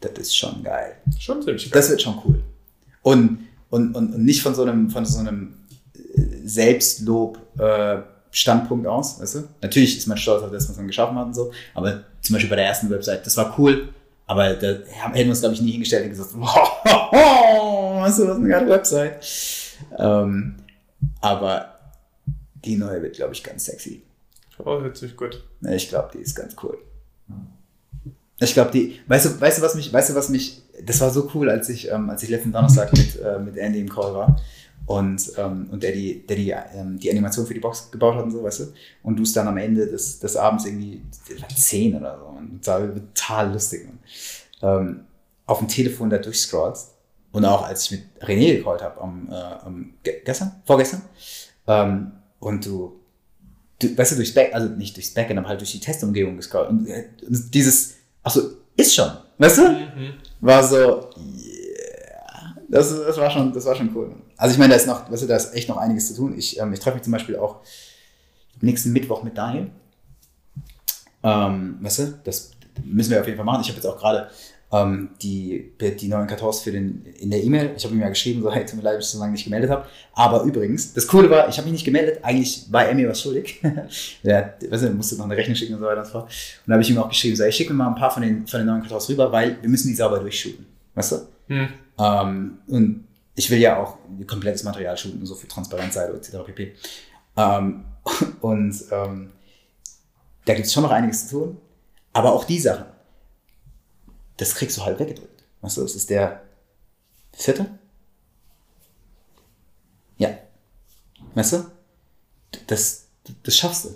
[0.00, 0.96] das ist schon geil.
[1.18, 1.72] Schon ziemlich geil.
[1.72, 2.42] Das wird schon cool.
[3.02, 5.54] Und, und, und, und nicht von so einem, von so einem
[5.94, 7.98] äh, Selbstlob äh,
[8.30, 9.48] Standpunkt aus, weißt du?
[9.60, 12.50] Natürlich ist man stolz auf das, was man geschaffen hat und so, aber zum Beispiel
[12.50, 13.88] bei der ersten Website, das war cool,
[14.26, 18.36] aber da hätten wir uns, glaube ich, nie hingestellt und gesagt, oh, weißt du, was
[18.36, 19.26] eine geile Website.
[19.98, 20.54] Ähm,
[21.20, 21.74] aber
[22.64, 24.02] die neue wird, glaube ich, ganz sexy.
[24.58, 25.42] Oh, hört sich gut.
[25.68, 26.78] Ich glaube, die ist ganz cool.
[28.38, 31.10] Ich glaube, die, weißt du, weißt du, was mich, weißt du, was mich, das war
[31.10, 34.14] so cool, als ich, ähm, als ich letzten Donnerstag mit, äh, mit Andy im Call
[34.14, 34.40] war
[34.90, 38.24] und, ähm, und der, die, der die, ähm, die Animation für die Box gebaut hat
[38.24, 38.64] und so, weißt du,
[39.04, 41.00] und du es dann am Ende des, des Abends irgendwie,
[41.54, 43.88] zehn oder so, und das war total lustig,
[44.62, 45.04] ähm,
[45.46, 46.92] auf dem Telefon da durchscrollst
[47.30, 51.02] und auch als ich mit René gecallt habe, am, äh, am, gestern, vorgestern,
[51.68, 52.98] ähm, und du,
[53.78, 56.68] du, weißt du, durchs Back, also nicht durchs Backend, aber halt durch die Testumgebung gescrollt
[56.68, 58.40] und, äh, dieses, Achso,
[58.76, 59.12] ist schon.
[59.38, 59.68] Weißt du?
[59.68, 60.14] Mhm.
[60.40, 61.49] War so, yeah.
[62.70, 64.14] Das, das, war schon, das war schon cool.
[64.36, 66.38] Also ich meine, da ist noch, weißt du, da ist echt noch einiges zu tun.
[66.38, 67.56] Ich, ähm, ich treffe mich zum Beispiel auch
[68.60, 69.70] nächsten Mittwoch mit Daniel.
[71.24, 72.52] Ähm, weißt du, das
[72.84, 73.62] müssen wir auf jeden Fall machen.
[73.62, 74.30] Ich habe jetzt auch gerade
[74.72, 77.72] ähm, die, die neuen Kartons für den, in der E-Mail.
[77.76, 79.44] Ich habe ihm ja geschrieben, so, hey, tut mir leid, dass ich so lange nicht
[79.44, 79.86] gemeldet habe.
[80.12, 83.20] Aber übrigens, das Coole war, ich habe mich nicht gemeldet, eigentlich war er mir was
[83.20, 83.60] schuldig.
[84.22, 86.24] der, weißt du, musste noch eine Rechnung schicken und so weiter und so fort.
[86.24, 88.22] Und da habe ich ihm auch geschrieben, so, ich schicke mir mal ein paar von
[88.22, 90.64] den, von den neuen Kartons rüber, weil wir müssen die sauber durchshooten.
[90.94, 91.16] Weißt du?
[91.48, 91.68] Hm.
[92.00, 96.44] Ähm, und ich will ja auch komplettes Material shooten, so für Transparenzseite etc.
[96.46, 96.74] pp.
[97.36, 97.84] Ähm,
[98.40, 99.32] und ähm,
[100.46, 101.58] da gibt es schon noch einiges zu tun.
[102.12, 102.86] Aber auch die Sachen,
[104.36, 105.44] das kriegst du halt weggedrückt.
[105.60, 106.42] Weißt du, das ist der
[107.32, 107.66] vierte?
[110.16, 110.30] Ja.
[111.34, 111.70] Weißt du?
[112.66, 113.06] Das,
[113.42, 113.88] das schaffst du,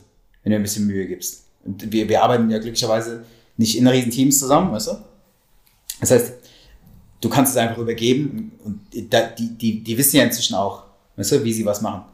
[0.43, 1.45] wenn du ein bisschen Mühe gibst.
[1.65, 3.25] Und wir, wir arbeiten ja glücklicherweise
[3.57, 5.05] nicht in riesen Teams zusammen, weißt du?
[6.01, 6.33] Das heißt,
[7.25, 10.85] du kannst es einfach übergeben und die, die, die wissen ja inzwischen auch,
[11.17, 12.05] weißt du, wie sie was machen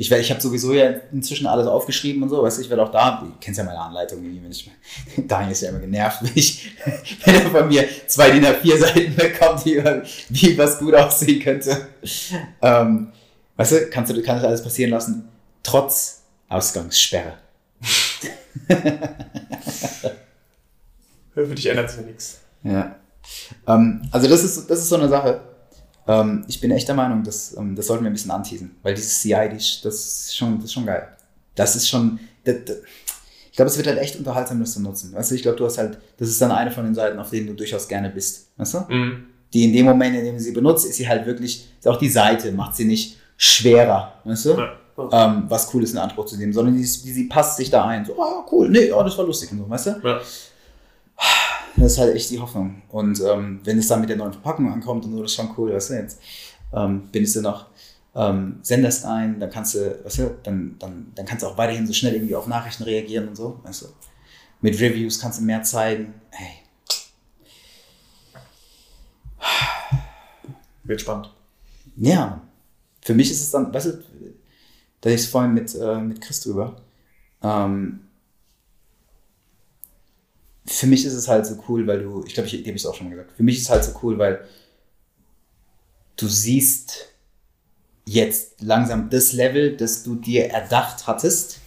[0.00, 2.92] ich, ich habe sowieso ja inzwischen alles aufgeschrieben und so, weißt du, ich werde auch
[2.92, 4.70] da, du kennst ja meine Anleitung, wenn ich,
[5.26, 6.70] Daniel ist ja immer genervt, wenn, ich,
[7.24, 9.82] wenn er von mir zwei DIN A4 Seiten bekommt, die,
[10.28, 11.88] wie was gut aussehen könnte.
[12.62, 13.12] Ähm,
[13.56, 15.28] weißt du, kannst du, kannst alles passieren lassen,
[15.64, 17.34] trotz Ausgangssperre.
[21.34, 22.40] Für dich ändert sich ja nichts.
[22.62, 22.94] Ja.
[23.66, 25.40] Ähm, also das ist, das ist so eine Sache,
[26.08, 28.94] ähm, ich bin echt der Meinung, dass, ähm, das sollten wir ein bisschen anteasen, weil
[28.94, 31.08] dieses CI, das ist schon, das ist schon geil.
[31.54, 32.76] Das ist schon, das, das,
[33.50, 35.12] ich glaube, es wird halt echt unterhaltsam, das zu nutzen.
[35.12, 37.30] Weißt du, ich glaube, du hast halt, das ist dann eine von den Seiten, auf
[37.30, 38.48] denen du durchaus gerne bist.
[38.56, 38.78] Weißt du?
[38.88, 39.26] Mhm.
[39.52, 41.98] Die in dem Moment, in dem du sie benutzt, ist sie halt wirklich, ist auch
[41.98, 44.14] die Seite, macht sie nicht schwerer.
[44.24, 44.50] Weißt du?
[44.50, 44.78] Ja.
[45.12, 47.84] Ähm, was cool ist in Anspruch zu nehmen, sondern die, die, sie passt sich da
[47.84, 48.04] ein.
[48.04, 49.90] So, ah, cool, nee, oh, das war lustig und so, weißt du?
[50.02, 50.20] Ja.
[51.76, 52.82] Das ist halt echt die Hoffnung.
[52.88, 55.50] Und ähm, wenn es dann mit der neuen Verpackung ankommt und so, das ist schon
[55.56, 56.20] cool, weißt du, jetzt
[56.72, 57.66] ähm, bindest du noch
[58.14, 61.86] ähm, sendest ein, dann kannst du, weißt du, dann, dann, dann kannst du auch weiterhin
[61.86, 63.86] so schnell irgendwie auf Nachrichten reagieren und so, weißt du.
[64.60, 66.14] Mit Reviews kannst du mehr zeigen.
[66.30, 66.56] Hey.
[70.82, 71.32] Wird spannend.
[71.96, 72.40] Ja.
[73.02, 74.02] Für mich ist es dann, weißt du,
[75.00, 76.76] da ich es vorhin mit, äh, mit Chris drüber,
[77.42, 78.07] ähm,
[80.68, 82.82] für mich ist es halt so cool, weil du, ich glaube, ich, dir habe ich
[82.82, 84.44] es auch schon mal gesagt, für mich ist es halt so cool, weil
[86.16, 87.06] du siehst
[88.04, 91.58] jetzt langsam das Level, das du dir erdacht hattest,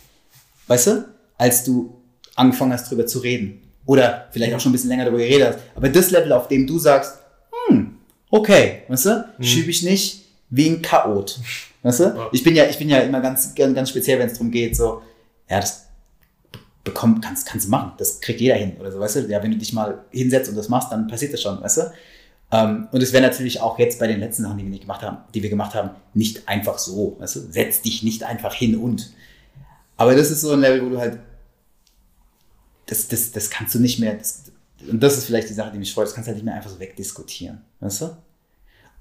[0.68, 1.06] weißt du,
[1.38, 2.02] als du
[2.36, 3.62] angefangen hast, drüber zu reden.
[3.86, 5.60] Oder vielleicht auch schon ein bisschen länger darüber geredet hast.
[5.76, 7.18] Aber das Level, auf dem du sagst,
[7.68, 7.98] hm,
[8.30, 9.44] okay, weißt du, mhm.
[9.44, 11.40] schiebe ich nicht wie ein Chaot.
[11.82, 12.30] Weißt du?
[12.32, 14.76] Ich bin ja, ich bin ja immer ganz, ganz, ganz speziell, wenn es darum geht,
[14.76, 15.02] so,
[15.50, 15.88] ja, das
[16.84, 17.94] bekommen, kannst, kannst du machen.
[17.98, 19.20] Das kriegt jeder hin oder so, weißt du?
[19.28, 21.94] Ja, wenn du dich mal hinsetzt und das machst, dann passiert das schon, weißt du?
[22.52, 25.02] Ähm, und es wäre natürlich auch jetzt bei den letzten Sachen, die wir nicht gemacht
[25.02, 27.40] haben, die wir gemacht haben, nicht einfach so, weißt du?
[27.52, 29.14] Setz dich nicht einfach hin und.
[29.98, 31.20] Aber das ist so ein Level, wo du halt,
[32.88, 34.44] das, das, das kannst du nicht mehr, das,
[34.90, 36.56] und das ist vielleicht die Sache, die mich freut, das kannst du halt nicht mehr
[36.56, 38.18] einfach so wegdiskutieren, weißt du?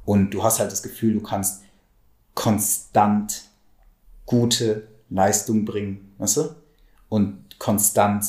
[0.04, 1.62] Und du hast halt das Gefühl, du kannst
[2.34, 3.42] konstant
[4.26, 6.54] gute Leistung bringen, weißt du?
[7.08, 8.24] Und konstant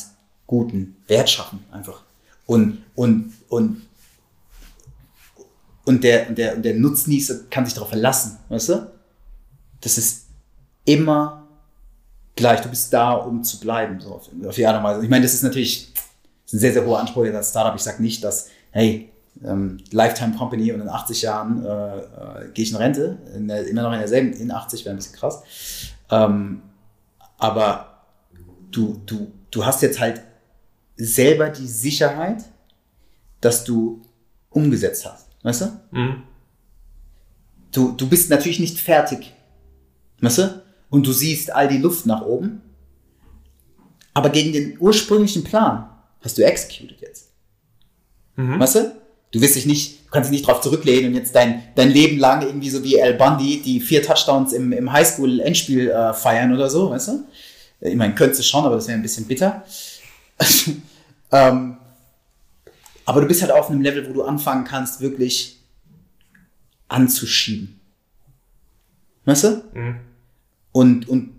[0.46, 2.04] guten Wert schaffen, einfach.
[2.46, 3.82] Und, und, und,
[5.86, 8.92] und der, der, der Nutznießer kann sich darauf verlassen, weißt du?
[9.80, 10.28] Das ist
[10.86, 11.48] immer
[12.36, 12.62] gleich.
[12.62, 15.04] Du bist da, um zu bleiben, so auf, auf die Art und Weise.
[15.04, 15.92] Ich meine, das ist natürlich
[16.52, 17.74] das ist ein sehr, sehr hoher Anspruch als Startup.
[17.76, 19.10] Ich sage nicht, dass, hey,
[19.42, 23.66] ähm, Lifetime Company und in 80 Jahren äh, äh, gehe ich in Rente, in der,
[23.68, 25.44] immer noch in derselben, in 80 wäre ein bisschen krass.
[26.10, 26.62] Ähm,
[27.38, 27.91] aber
[28.72, 30.22] du, du, du hast jetzt halt
[30.96, 32.44] selber die Sicherheit,
[33.40, 34.02] dass du
[34.50, 35.28] umgesetzt hast.
[35.44, 35.80] Weißt du?
[35.92, 36.24] Mhm.
[37.72, 39.34] Du, du bist natürlich nicht fertig.
[40.20, 40.64] Weißt du?
[40.90, 42.62] Und du siehst all die Luft nach oben.
[44.14, 47.32] Aber gegen den ursprünglichen Plan hast du executed jetzt.
[48.36, 48.60] Mhm.
[48.60, 48.96] Weißt du?
[49.32, 52.20] Du wirst dich nicht, du kannst dich nicht drauf zurücklehnen und jetzt dein, dein Leben
[52.20, 56.70] lang irgendwie so wie Al Bundy die vier Touchdowns im, im Highschool-Endspiel äh, feiern oder
[56.70, 57.24] so, weißt du?
[57.82, 59.66] Ich meine, könntest du schon, aber das wäre ein bisschen bitter.
[61.32, 61.78] ähm,
[63.06, 65.60] aber du bist halt auf einem Level, wo du anfangen kannst, wirklich
[66.88, 67.80] anzuschieben.
[69.26, 69.64] Weißt du?
[69.74, 70.00] Mhm.
[70.72, 71.32] Und, und,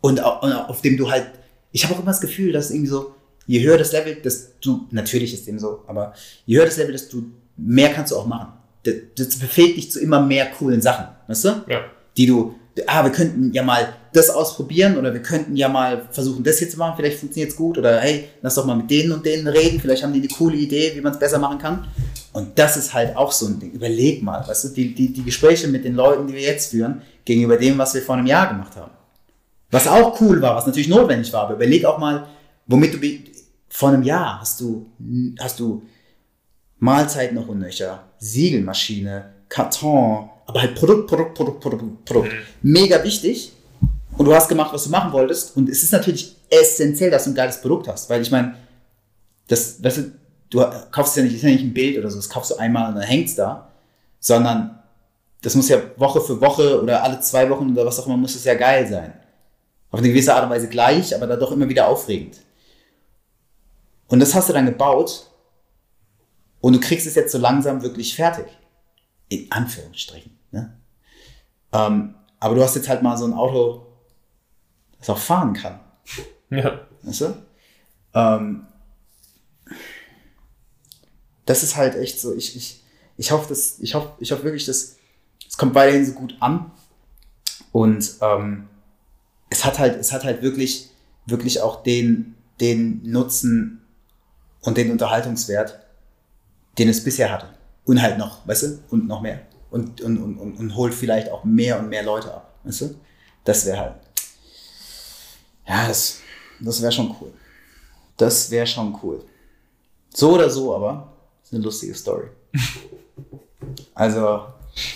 [0.00, 1.30] und, auf dem du halt,
[1.72, 3.14] ich habe auch immer das Gefühl, dass irgendwie so,
[3.46, 6.14] je höher das Level, dass du, natürlich ist dem so, aber
[6.46, 7.22] je höher das Level, desto
[7.56, 8.52] mehr kannst du auch machen.
[8.82, 11.64] Das, das befähigt dich zu immer mehr coolen Sachen, weißt du?
[11.68, 11.84] Ja.
[12.16, 12.54] Die du,
[12.86, 16.70] ah, wir könnten ja mal das ausprobieren oder wir könnten ja mal versuchen, das hier
[16.70, 19.46] zu machen, vielleicht funktioniert es gut oder hey, lass doch mal mit denen und denen
[19.46, 21.86] reden, vielleicht haben die eine coole Idee, wie man es besser machen kann.
[22.32, 23.70] Und das ist halt auch so ein Ding.
[23.72, 27.02] Überleg mal, weißt du, die, die, die Gespräche mit den Leuten, die wir jetzt führen,
[27.24, 28.90] gegenüber dem, was wir vor einem Jahr gemacht haben.
[29.70, 32.26] Was auch cool war, was natürlich notwendig war, aber überleg auch mal,
[32.66, 32.98] womit du
[33.68, 34.86] vor einem Jahr hast du,
[35.40, 35.82] hast du
[36.78, 42.32] Mahlzeiten noch unnöcher, Siegelmaschine, Karton, aber halt Produkt, Produkt, Produkt, Produkt, Produkt.
[42.32, 42.72] Mhm.
[42.72, 43.52] Mega wichtig.
[44.16, 45.56] Und du hast gemacht, was du machen wolltest.
[45.56, 48.08] Und es ist natürlich essentiell, dass du ein geiles Produkt hast.
[48.10, 48.54] Weil ich meine,
[49.48, 50.12] das, weißt du,
[50.50, 52.88] du kaufst ja nicht, ist ja nicht ein Bild oder so, das kaufst du einmal
[52.88, 53.70] und dann hängt es da.
[54.20, 54.82] Sondern
[55.42, 58.34] das muss ja Woche für Woche oder alle zwei Wochen oder was auch immer, muss
[58.34, 59.12] es ja geil sein.
[59.90, 62.38] Auf eine gewisse Art und Weise gleich, aber dann doch immer wieder aufregend.
[64.08, 65.30] Und das hast du dann gebaut
[66.60, 68.46] und du kriegst es jetzt so langsam wirklich fertig.
[69.28, 70.33] In Anführungsstrichen.
[71.74, 73.86] Ähm, aber du hast jetzt halt mal so ein Auto,
[74.98, 75.80] das auch fahren kann.
[76.50, 76.80] Ja.
[77.02, 77.34] Weißt du?
[78.14, 78.66] Ähm,
[81.46, 82.82] das ist halt echt so, ich, ich,
[83.16, 84.96] ich hoffe, dass, ich hoffe, ich hoffe wirklich, dass
[85.46, 86.70] es kommt weiterhin so gut an.
[87.72, 88.68] Und ähm,
[89.50, 90.90] es hat halt, es hat halt wirklich,
[91.26, 93.84] wirklich auch den, den Nutzen,
[94.64, 95.78] und den Unterhaltungswert,
[96.78, 97.48] den es bisher hatte.
[97.84, 99.42] Und halt noch, weißt du, und noch mehr.
[99.74, 102.94] Und, und, und, und, holt vielleicht auch mehr und mehr Leute ab, weißt du?
[103.42, 103.94] Das wäre halt,
[105.66, 106.20] ja, das,
[106.60, 107.32] das wäre schon cool.
[108.16, 109.24] Das wäre schon cool.
[110.14, 112.28] So oder so, aber ist eine lustige Story.
[113.94, 114.44] Also,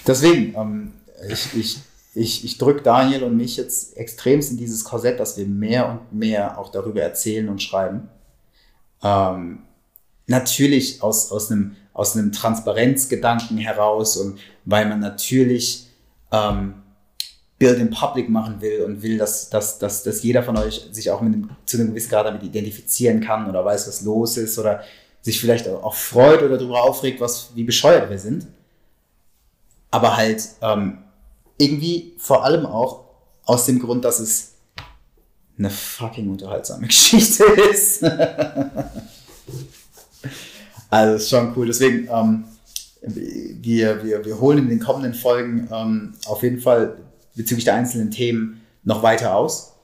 [0.06, 0.92] deswegen, ähm,
[1.28, 1.78] ich, ich,
[2.14, 6.18] ich, ich drücke Daniel und mich jetzt extremst in dieses Korsett, dass wir mehr und
[6.18, 8.08] mehr auch darüber erzählen und schreiben.
[9.02, 9.60] Ähm,
[10.26, 15.88] natürlich aus, aus, einem, aus einem Transparenzgedanken heraus und weil man natürlich
[16.30, 16.74] ähm,
[17.58, 21.10] Build in Public machen will und will, dass, dass, dass, dass jeder von euch sich
[21.10, 24.60] auch mit einem, zu einem gewissen Grad damit identifizieren kann oder weiß, was los ist
[24.60, 24.84] oder
[25.22, 28.46] sich vielleicht auch freut oder darüber aufregt, was, wie bescheuert wir sind.
[29.90, 30.98] Aber halt ähm,
[31.58, 33.06] irgendwie vor allem auch
[33.44, 34.52] aus dem Grund, dass es
[35.58, 38.04] eine fucking unterhaltsame Geschichte ist.
[40.90, 41.66] Also ist schon cool.
[41.66, 42.44] Deswegen, ähm,
[43.02, 46.96] wir, wir, wir holen in den kommenden Folgen ähm, auf jeden Fall
[47.34, 49.74] bezüglich der einzelnen Themen noch weiter aus.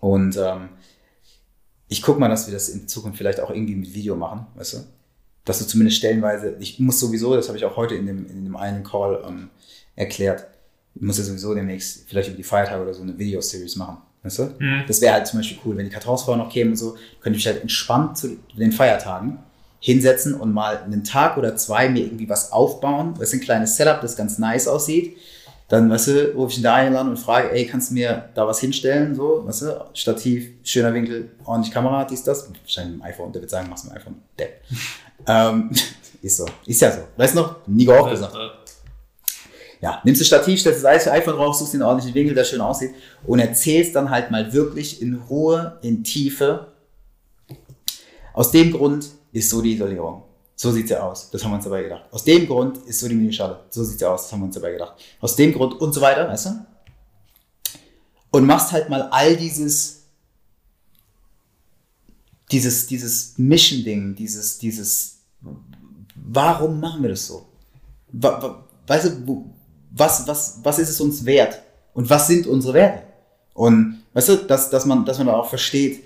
[0.00, 0.70] Und ähm,
[1.88, 4.74] ich gucke mal, dass wir das in Zukunft vielleicht auch irgendwie mit Video machen, weißt
[4.74, 4.78] du?
[5.44, 8.44] Dass du zumindest stellenweise, ich muss sowieso, das habe ich auch heute in dem, in
[8.44, 9.50] dem einen Call ähm,
[9.96, 10.46] erklärt,
[10.94, 13.98] ich muss ja sowieso demnächst vielleicht über die Feiertage oder so eine Video-Series machen.
[14.22, 14.54] Weißt du?
[14.58, 14.84] Mhm.
[14.86, 17.46] Das wäre halt zum Beispiel cool, wenn die vorher noch kämen und so, könnte ich
[17.46, 19.38] halt entspannt zu den Feiertagen
[19.80, 23.14] hinsetzen und mal einen Tag oder zwei mir irgendwie was aufbauen.
[23.18, 25.16] Das ist ein kleines Setup, das ganz nice aussieht.
[25.68, 28.46] Dann, weißt du, rufe ich den Daniel an und frage, ey, kannst du mir da
[28.46, 29.14] was hinstellen?
[29.14, 32.50] So, weißt du, Stativ, schöner Winkel, ordentlich Kamera, dies, das.
[32.62, 34.16] Wahrscheinlich mit dem iPhone, der wird sagen, mach's mit dem iPhone.
[34.38, 34.62] Depp.
[35.26, 35.70] ähm,
[36.22, 36.46] ist so.
[36.66, 37.02] Ist ja so.
[37.16, 37.56] Weißt du noch?
[37.68, 38.34] Nico auch gesagt.
[39.80, 42.90] ja, nimmst du Stativ, stellst das iPhone drauf, suchst den ordentlichen Winkel, der schön aussieht
[43.24, 46.66] und erzählst dann halt mal wirklich in Ruhe, in Tiefe.
[48.34, 50.22] Aus dem Grund ist so die Isolierung.
[50.56, 51.30] So sieht sie aus.
[51.30, 52.04] Das haben wir uns dabei gedacht.
[52.10, 53.60] Aus dem Grund ist so die Minischale.
[53.70, 54.24] So sieht sie aus.
[54.24, 54.94] Das haben wir uns dabei gedacht.
[55.20, 56.66] Aus dem Grund und so weiter, weißt du?
[58.30, 60.02] Und machst halt mal all dieses,
[62.50, 65.18] dieses, dieses Mission-Ding, dieses, dieses,
[66.14, 67.46] warum machen wir das so?
[68.12, 69.50] Weißt du,
[69.92, 71.60] was, was, was ist es uns wert?
[71.94, 73.02] Und was sind unsere Werte?
[73.54, 76.04] Und weißt du, dass, dass, man, dass man da auch versteht,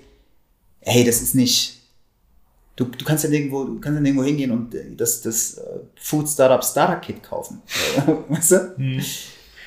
[0.79, 1.81] hey, das ist nicht,
[2.75, 5.79] Du, du kannst ja nirgendwo, du kannst ja nirgendwo hingehen und äh, das, das äh,
[5.95, 7.61] Food Startup Starter Kit kaufen.
[8.29, 8.77] weißt du?
[8.77, 9.01] Hm.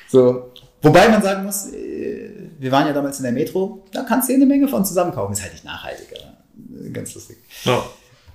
[0.07, 0.51] So.
[0.81, 4.33] Wobei man sagen muss, äh, wir waren ja damals in der Metro, da kannst du
[4.33, 5.33] eine Menge von zusammen kaufen.
[5.33, 7.37] Ist halt nicht nachhaltig, aber ganz lustig.
[7.63, 7.83] Ja.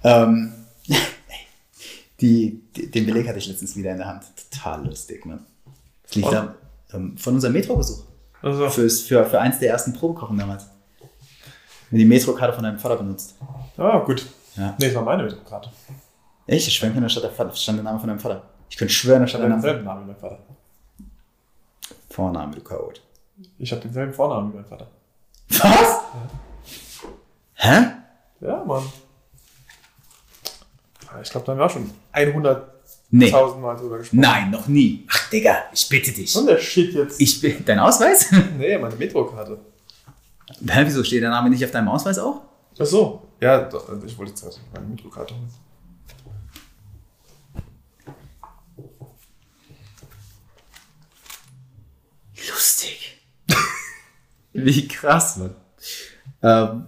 [0.03, 0.53] Ähm,
[2.21, 4.25] die, den Beleg hatte ich letztens wieder in der Hand.
[4.51, 5.47] Total lustig, man.
[6.03, 6.55] Das liegt da
[6.93, 8.03] ähm, von unserem Metro-Besuch.
[8.43, 8.69] Also.
[8.71, 10.65] Für, für, für eins der ersten Probekochen damals.
[11.91, 13.37] Wenn die Metro-Karte von deinem Vater benutzt.
[13.77, 14.27] Ah, gut.
[14.57, 14.75] Ja.
[14.79, 15.71] Nee, das war meine Visitenkarte.
[16.47, 16.69] Echt?
[16.69, 18.43] Ich schwenke in der Stadt der Vater, stand der Name von deinem Vater.
[18.69, 19.63] Ich könnte schwören, da stand der Name.
[19.63, 20.39] denselben Namen wie mein Vater.
[22.11, 23.01] Vorname, du Code.
[23.59, 24.87] Ich habe denselben Vornamen wie mein Vater.
[25.49, 25.63] Was?
[25.63, 26.29] Ja.
[27.55, 27.87] Hä?
[28.41, 28.85] Ja, Mann.
[31.23, 32.63] Ich glaube, da haben wir auch schon 100.000
[33.11, 33.31] nee.
[33.31, 34.21] Mal drüber gesprochen.
[34.21, 35.07] Nein, noch nie.
[35.11, 36.35] Ach, Digga, ich bitte dich.
[36.37, 37.21] Und der Shit jetzt.
[37.21, 38.31] Ich bin, dein Ausweis?
[38.59, 39.59] nee, meine Metrokarte.
[40.67, 42.43] Hä, wieso steht der Name nicht auf deinem Ausweis auch?
[42.79, 43.24] Ach so.
[43.45, 43.69] Ja,
[44.07, 45.53] ich wollte zuerst meine Mikrokarte holen.
[52.49, 53.21] Lustig.
[54.55, 55.55] Wie krass, Mann.
[56.41, 56.87] Ähm,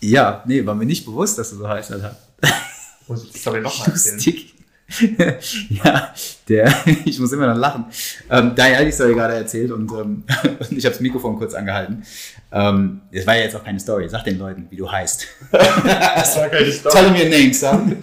[0.00, 2.16] ja, nee, war mir nicht bewusst, dass du so heißt, Alter.
[3.08, 4.14] Muss ich die Story nochmal erzählen?
[4.14, 4.53] Lustig.
[5.68, 6.14] ja,
[6.48, 7.86] der, ich muss immer noch lachen.
[8.30, 11.54] Ähm, Daniel hat die Story gerade erzählt und, ähm, und ich habe das Mikrofon kurz
[11.54, 12.04] angehalten.
[12.52, 14.08] Ähm, das war ja jetzt auch keine Story.
[14.08, 15.26] Sag den Leuten, wie du heißt.
[15.50, 16.94] das war keine Story.
[16.94, 17.96] Tell mir names, son.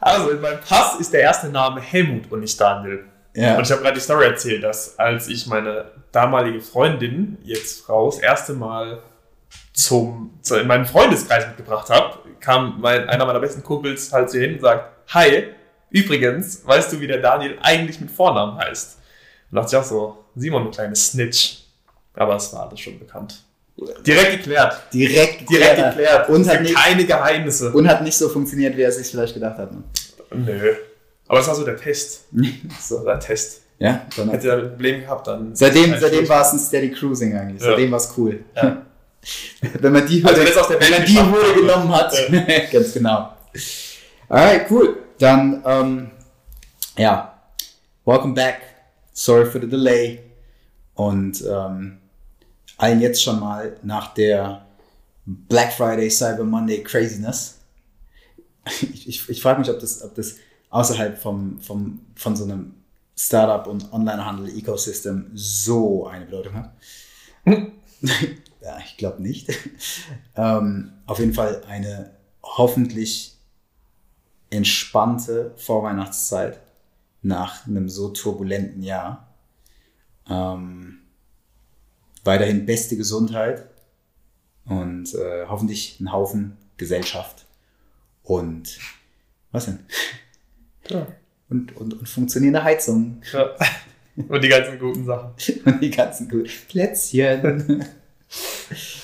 [0.00, 3.04] also, in meinem Pass ist der erste Name Helmut und nicht Daniel.
[3.34, 3.56] Ja.
[3.56, 8.10] Und ich habe gerade die Story erzählt, dass als ich meine damalige Freundin, jetzt Frau,
[8.10, 9.02] das erste Mal
[9.72, 14.40] zum, zu, in meinen Freundeskreis mitgebracht habe, kam mein, einer meiner besten Kumpels halt zu
[14.40, 15.48] hin und sagt, Hi,
[15.90, 18.98] Übrigens, weißt du, wie der Daniel eigentlich mit Vornamen heißt?
[19.50, 21.64] Und dachte ich auch so, Simon, du kleines Snitch.
[22.14, 23.42] Aber es war alles schon bekannt.
[24.04, 24.82] Direkt geklärt.
[24.92, 26.28] Direkt, Direkt geklärt.
[26.28, 27.72] Und hat nicht, keine Geheimnisse.
[27.72, 29.72] Und hat nicht so funktioniert, wie er sich vielleicht gedacht hat.
[29.72, 29.82] Ne?
[30.34, 30.74] Nö.
[31.28, 32.24] Aber es war so der Test.
[32.80, 33.62] so der Test.
[33.78, 35.54] Ja, dann Hätte er ein Problem gehabt, dann.
[35.54, 37.62] Seitdem, seitdem war es ein Steady Cruising eigentlich.
[37.62, 37.68] Ja.
[37.68, 38.40] Seitdem war es cool.
[38.56, 38.82] Ja.
[39.80, 42.12] wenn man die also Hürde, wenn man die Hürde genommen hat.
[42.28, 42.42] Ja.
[42.72, 43.32] Ganz genau.
[44.28, 44.96] Alright, cool.
[45.18, 46.10] Dann, ähm,
[46.96, 47.42] ja,
[48.04, 48.60] welcome back.
[49.12, 50.20] Sorry for the delay.
[50.94, 51.98] Und ähm,
[52.76, 54.64] allen jetzt schon mal nach der
[55.26, 57.56] Black Friday, Cyber Monday Craziness.
[58.82, 60.36] Ich, ich, ich frage mich, ob das, ob das
[60.68, 62.74] außerhalb vom, vom, von so einem
[63.16, 66.72] Startup- und Onlinehandel-Ecosystem so eine Bedeutung hat.
[67.46, 69.48] ja, ich glaube nicht.
[70.36, 72.10] ähm, auf jeden Fall eine
[72.42, 73.37] hoffentlich
[74.50, 76.58] entspannte Vorweihnachtszeit
[77.22, 79.28] nach einem so turbulenten Jahr.
[80.28, 80.98] Ähm,
[82.24, 83.66] weiterhin beste Gesundheit
[84.66, 87.46] und äh, hoffentlich einen Haufen Gesellschaft
[88.22, 88.78] und
[89.50, 89.80] was denn?
[90.88, 91.06] Ja.
[91.48, 93.22] Und, und, und funktionierende Heizung.
[93.32, 93.54] Ja.
[94.28, 95.32] Und die ganzen guten Sachen.
[95.64, 97.84] und die ganzen guten Plätzchen.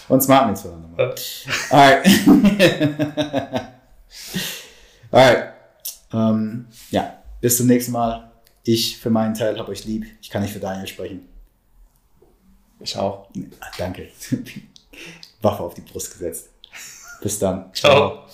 [0.09, 1.14] und Smart Meals voneinander.
[1.70, 1.70] Ja.
[1.70, 3.68] Alright.
[5.14, 5.53] Alright.
[6.12, 8.33] Ähm, ja, bis zum nächsten Mal.
[8.64, 10.07] Ich für meinen Teil habe euch lieb.
[10.20, 11.29] Ich kann nicht für Daniel sprechen.
[12.81, 13.29] Ich auch.
[13.79, 14.09] Danke.
[15.40, 16.48] Waffe auf die Brust gesetzt.
[17.22, 17.72] Bis dann.
[17.72, 18.24] Ciao.
[18.24, 18.27] Ciao.